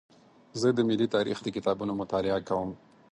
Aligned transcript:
زه 0.61 0.67
د 0.77 0.79
ملي 0.89 1.07
تاریخ 1.15 1.37
د 1.41 1.47
کتابونو 1.55 1.91
مطالعه 2.01 2.39
کوم. 2.49 2.69